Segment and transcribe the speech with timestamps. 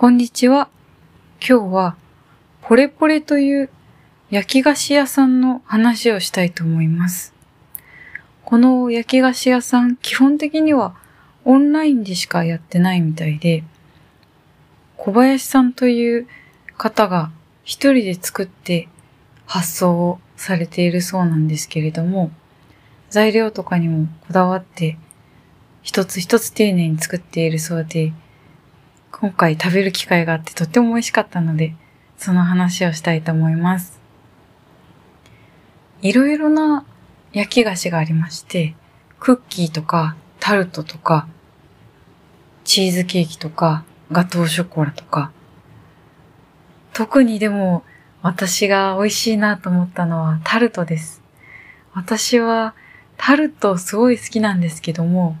[0.00, 0.68] こんにちは。
[1.40, 1.96] 今日は、
[2.62, 3.68] ポレポレという
[4.30, 7.34] 焼き菓子屋さんの話をしたいと思います。
[8.44, 10.94] この焼き菓子屋さん、基本的には
[11.44, 13.64] オンラインでしかやってないみたいで、
[14.96, 16.28] 小林さんという
[16.76, 17.32] 方が
[17.64, 18.86] 一人で作って
[19.46, 22.30] 発送をされているそうなんですけれども、
[23.10, 24.96] 材料とかにもこだわって
[25.82, 28.12] 一つ一つ丁寧に作っているそうで、
[29.10, 31.74] 今回食べる機会があってとっても美味しかったので、
[32.16, 34.00] その話をしたいと思います。
[36.02, 36.84] いろいろな
[37.32, 38.74] 焼き菓子がありまして、
[39.18, 41.28] クッキーとかタルトとか、
[42.64, 45.32] チーズケーキとか、ガトーショコラとか、
[46.92, 47.84] 特にでも
[48.22, 51.22] 私が美味しいなと思ったのはタルトです。
[51.94, 52.74] 私は
[53.16, 55.36] タルトすごい好きなんですけども、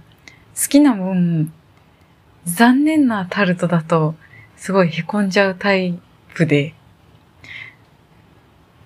[0.54, 1.52] 好きな分、
[2.48, 4.14] 残念なタルトだと
[4.56, 6.00] すごい凹んじゃうタイ
[6.34, 6.74] プで、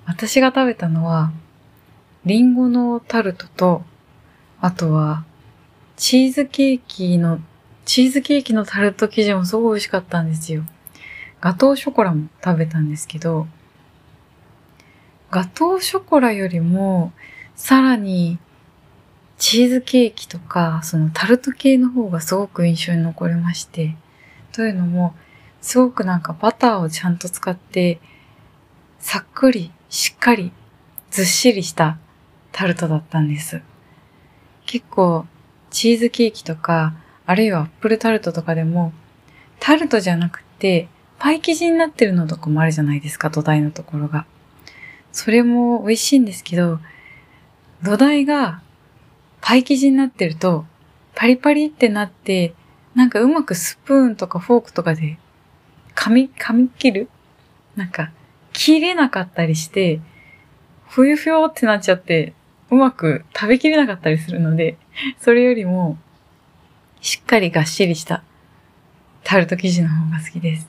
[0.04, 1.32] 私が食べたのは、
[2.24, 3.84] リンゴのタルトと、
[4.60, 5.24] あとは、
[5.96, 7.40] チーズケーキの、
[7.84, 10.64] チーズケーキのタルト生地もすごい美味しかったんですよ。
[11.40, 13.46] ガトーショコラも食べたんですけど、
[15.30, 17.12] ガトーショコラよりも、
[17.54, 18.38] さらに、
[19.42, 23.96] チーズケーキとか、そのタルト系の方がすごく印象に残りまして、
[24.52, 25.16] というのも、
[25.60, 27.98] すごくなんかバターをちゃんと使って、
[29.00, 30.52] さっくり、しっかり、
[31.10, 31.98] ずっしりした
[32.52, 33.62] タルトだったんです。
[34.64, 35.26] 結構、
[35.70, 36.94] チーズケーキとか、
[37.26, 38.92] あるいはアップルタルトとかでも、
[39.58, 40.86] タルトじゃなくて、
[41.18, 44.24] パイ生地になってるのとかもあるじゃないですか、土台のところが。
[45.10, 46.78] それも美味しいんですけど、
[47.82, 48.61] 土台が
[49.42, 50.64] パイ生地になってると、
[51.14, 52.54] パリパリってなって、
[52.94, 55.18] なんかうまくスプーンとかフォークとかで
[55.94, 57.08] 噛み、噛み切る？
[57.76, 58.10] なんか、
[58.52, 60.00] 切れなかったりして、
[60.88, 62.34] ふゆふよってなっちゃって、
[62.70, 64.76] うまく食べきれなかったりするので、
[65.18, 65.98] それよりも、
[67.00, 68.22] しっかりがっしりした
[69.24, 70.68] タルト生地の方が好きです。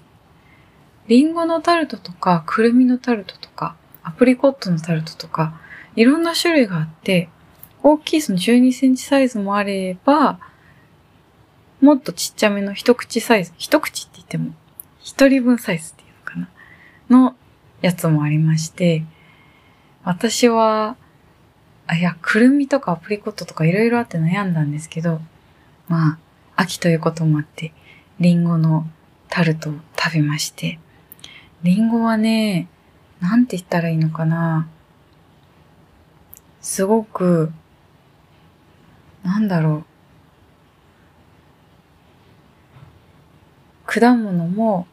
[1.08, 5.60] リンゴのタルトとか、くるみのタルトとか、アプリコットのタルトとか、
[5.96, 7.30] いろんな種類があって、
[7.84, 10.40] 大きいその12センチサイズもあれば、
[11.82, 14.54] もっとちっちゃめの一口サイズ、一口って言っても、
[15.02, 16.08] 一人分サイズっていう
[16.40, 16.50] のか
[17.10, 17.28] な？
[17.28, 17.36] の
[17.82, 19.04] やつもありまして、
[20.06, 20.96] 私は、
[21.86, 25.20] あ、いや、くるみとかアプリコットとかいろいろあって悩んだんですけど、
[25.90, 26.18] まあ、
[26.56, 27.74] 秋ということもあって、
[28.22, 28.88] リンゴの
[29.28, 30.80] タルトを食べまして、
[31.64, 32.70] リンゴはね、
[33.20, 34.70] なんて言ったらいいのかな？
[36.62, 37.52] すごく、
[39.24, 39.86] なんだろう。
[43.86, 44.88] 果物も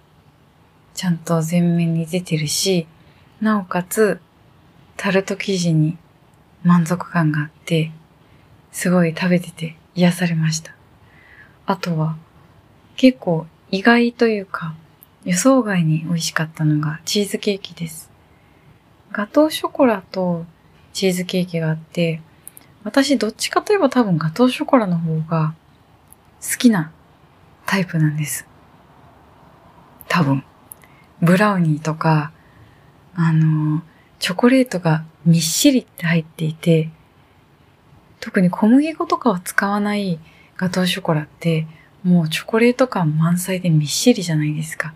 [0.95, 2.87] ちゃんと前面に出てるし、
[3.41, 4.21] なおかつ
[4.97, 5.97] タルト生地に
[6.63, 7.91] 満足感があって、
[8.73, 10.75] すごい食べてて癒されました。
[11.67, 12.17] あとは
[12.97, 14.75] 結構意外というか
[15.25, 18.11] 予想外に美味しかったのがチーズケーキです。
[19.13, 20.45] ガトーショコラと
[20.93, 22.21] チーズケーキがあって、
[22.83, 25.55] 私どっちかといえば多分ガトーショコラの方が
[26.41, 26.93] 好きな
[27.67, 28.47] タイプなんです。
[30.09, 30.45] 多分。
[31.21, 32.33] ブラウニーとか、
[33.15, 33.83] あの、
[34.19, 36.91] チョコレートがみっしりって入っていて、
[38.21, 40.19] 特に小麦粉とかを使わない
[40.57, 41.67] ガトーショコラって、
[42.03, 44.95] もうチョコレート感満載でみっしりじゃないですか。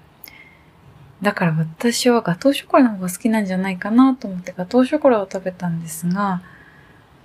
[1.21, 6.43] だから私はガトーショコラの方が好きなんじゃないかなと思ってガトーショコラを食べたんですが、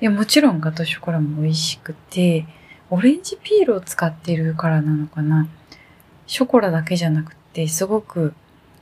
[0.02, 2.46] いや、もちろんガトーショコラも美味しくて、
[2.90, 5.48] オレンジピールを使っているからなのかな。
[6.26, 8.34] ショコラだけじゃなくて、すごく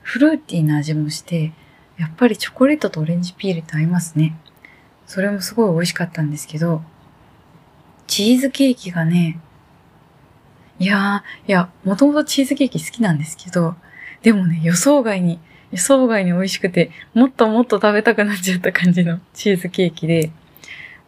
[0.04, 1.54] フルーティーな味もして、
[1.98, 4.38] やっぱりチョコレートとオレンジピールって合いますね。
[5.08, 6.84] それもすごい美味しかったんですけど、
[8.06, 9.40] チーズケーキがね、
[10.80, 13.76] いやー、いや、もともとチーズケーキ好きなんですけど、
[14.22, 15.40] でもね、予想外に、
[15.72, 20.32] 予想外に美味しくて、もっともっと食べたくなっちゃった感じのチーズケーキで、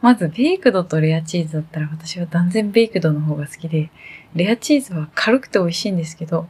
[0.02, 3.90] まずベイクドとレアチーズだったら私は断然ベイクドの方が好きで、
[4.34, 6.48] レアチーズは軽くて美味しいんですけど、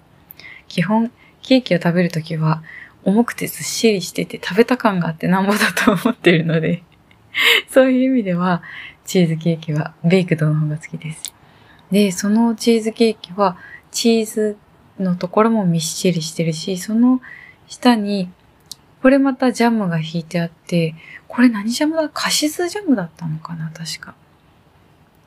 [0.67, 1.11] 基本
[1.41, 2.63] ケーキを食べるときは
[3.03, 6.83] 重くてずっしりしてて食べた感があってなんぼだと思ってるので、
[7.69, 8.61] そういう意味では
[9.05, 11.33] チーズケーキはベイクドの方が好きです。
[11.91, 13.57] で、そのチーズケーキは
[13.91, 14.57] チーズ
[14.99, 17.21] のところもみっしりしてるし、その
[17.67, 18.29] 下に
[19.01, 20.95] これまたジャムが引いてあって、
[21.27, 22.09] これ何ジャムだ？
[22.09, 23.71] カシスジャムだったのかな？
[23.71, 24.15] 確か。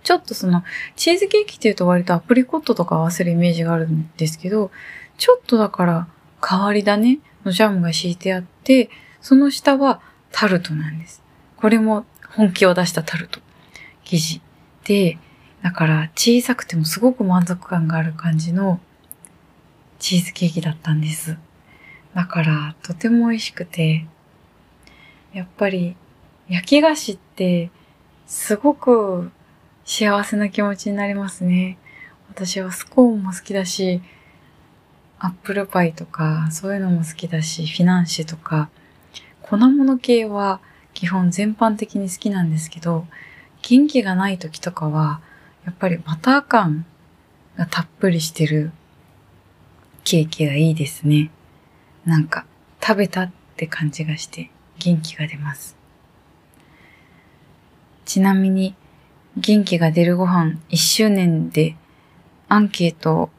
[0.03, 0.65] ちょっとその、
[0.97, 4.71] チーズケーキっていうと割とアプリコットとか合わせるイメージがあるんですけど、
[5.17, 6.09] ちょっとだから
[6.47, 8.91] 変わり種のジャムが敷いてあって、
[9.21, 10.01] その下は
[10.33, 11.23] タルトなんです。
[11.57, 13.41] これも本気を出したタルト。
[14.05, 14.43] 生地。
[14.85, 15.19] で、
[15.63, 18.81] だから小さくてもすごく満足感がある感じの
[20.01, 21.37] チーズケーキだったんです。
[22.15, 24.07] だからとても美味しくて、
[25.33, 25.97] やっぱり
[26.49, 27.71] 焼き菓子って
[28.27, 29.31] すごく
[29.85, 31.79] 幸せな気持ちになりますね。
[32.29, 34.03] 私はスコーンも好きだし、
[35.19, 38.69] アップルパイとかそういうのも好きだし、フィナンシェとか、
[39.41, 40.61] 粉物系は
[40.95, 43.07] 基本全般的に好きなんですけど、
[43.63, 45.21] 元気がない時とかは、
[45.65, 46.85] やっぱりバター感
[47.57, 48.73] がたっぷりしてる
[50.05, 51.31] ケーキがいいですね。
[52.05, 52.47] なんか
[52.83, 55.77] 食べたって感じがして元気が出ます。
[58.05, 58.75] ちなみに
[59.37, 61.77] 元気が出るご飯1周年で
[62.49, 63.31] アンケート、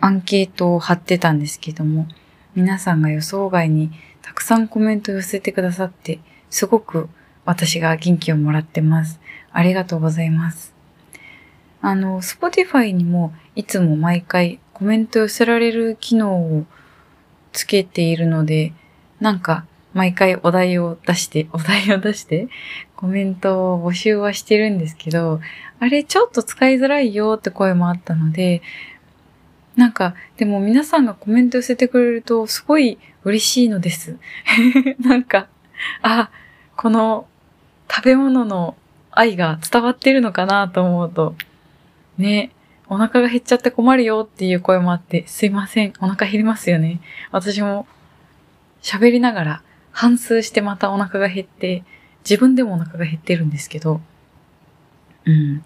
[0.00, 2.08] アンケートを貼ってたんですけども、
[2.54, 6.18] 皆さんが予想外にたくさんコメント寄せてくださって、
[6.50, 7.08] すごく
[7.44, 9.20] 私が元気をもらってます。
[9.52, 10.74] ありがとうございます。
[11.80, 16.64] あの、Spotify にもいつも毎回コメント寄せられる機能を
[17.52, 18.72] つけているので、
[19.20, 19.64] なんか
[19.94, 22.48] 毎回お題を出して、 お題を出して
[22.96, 25.40] コメントを募集はしてるんですけど、
[25.78, 28.62] あれちょっと使いづらいよって声もあったので、
[29.76, 34.16] なんか、でも皆さんがコメント寄せてくれるとすごい嬉しいのです。
[35.00, 35.48] なんか、
[36.02, 36.30] あ、
[36.76, 37.26] この
[37.90, 38.76] 食べ物の
[39.10, 41.34] 愛が伝わってるのかなと思うと、
[42.18, 42.50] ね、
[42.88, 47.00] お腹が減っちゃって困るよっていう声もあって、すいません、お腹減りますよね。
[47.30, 47.86] 私も
[48.82, 49.62] 喋りながら
[49.92, 51.84] 反数してまたお腹が減って、
[52.24, 54.00] 自分でもお腹が減ってるんですけど、
[55.24, 55.64] うん。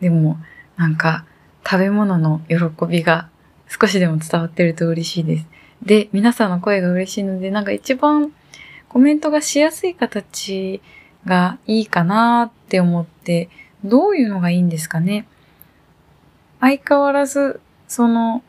[0.00, 0.38] でも、
[0.76, 1.24] なんか、
[1.66, 3.28] 食べ物の喜びが
[3.68, 5.46] 少しでも伝わってると嬉しいです。
[5.82, 8.32] で、皆さんの声が嬉しいので、なんか一番
[8.88, 10.82] コメントがしやすい形
[11.26, 13.48] がいいかなって思って、
[13.82, 15.26] どういうのがいいんですかね。
[16.64, 18.42] 相変わらず、その、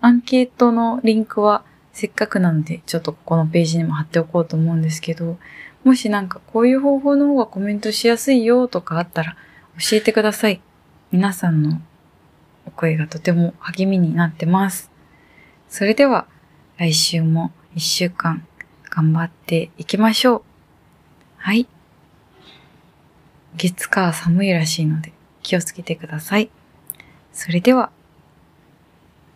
[0.00, 5.38] アンケートのリンクはせっかくなので、ちょっとここのページにも貼っておこうと思うんですけど、
[5.84, 9.36] もしなんかこういう方法の方がコメントしやすいよとかあったら
[9.78, 10.60] 教えてください。
[11.12, 11.80] 皆さんの
[12.66, 14.90] お声がとても励みになってます。
[15.68, 16.26] それでは
[16.76, 18.44] 来週も一週間
[18.90, 20.42] 頑張っていきましょう。
[21.36, 21.68] はい。
[23.56, 25.12] 月火寒いらしいので
[25.44, 26.50] 気をつけてください。
[27.34, 27.90] それでは、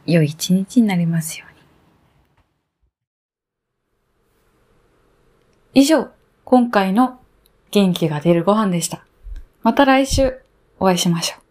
[0.06, 1.52] 良い一日になりますよう
[5.74, 5.82] に。
[5.82, 6.08] 以上、
[6.44, 7.20] 今回の
[7.72, 9.04] 元気が出るご飯でした。
[9.62, 10.40] また来週
[10.78, 11.47] お会いしましょう。